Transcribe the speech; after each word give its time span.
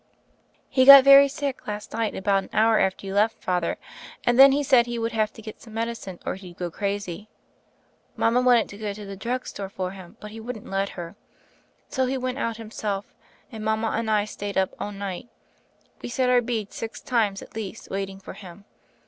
"He 0.67 0.83
got 0.83 1.03
very 1.03 1.27
sick 1.27 1.67
last 1.67 1.93
night 1.93 2.15
about 2.15 2.41
an 2.45 2.49
hour 2.53 2.79
after 2.79 3.05
you 3.05 3.13
left, 3.13 3.39
Father. 3.43 3.77
And 4.23 4.39
then 4.39 4.51
he 4.51 4.63
said 4.63 4.87
he 4.87 4.97
would 4.97 5.11
have 5.11 5.31
to 5.33 5.43
get 5.43 5.61
some 5.61 5.75
medicine 5.75 6.17
or 6.25 6.33
he'd 6.33 6.57
go 6.57 6.71
crazy. 6.71 7.29
Mama 8.15 8.41
wanted 8.41 8.67
to 8.69 8.79
go 8.79 8.93
to 8.93 9.05
the 9.05 9.15
drugstore 9.15 9.69
^r 9.69 9.93
him, 9.93 10.17
but 10.19 10.31
he 10.31 10.39
wouldn't 10.39 10.65
let 10.67 10.89
her. 10.97 11.15
So 11.87 12.07
he 12.07 12.17
went 12.17 12.39
out 12.39 12.57
himself, 12.57 13.13
and 13.51 13.63
mama 13.63 13.89
and 13.89 14.09
I 14.09 14.25
stayed 14.25 14.57
up 14.57 14.73
all 14.79 14.91
night. 14.91 15.29
We 16.01 16.09
said 16.09 16.31
our 16.31 16.41
beads 16.41 16.75
six 16.75 16.99
times 16.99 17.43
at 17.43 17.53
least 17.53 17.91
waiting 17.91 18.19
for 18.19 18.33
him. 18.33 18.65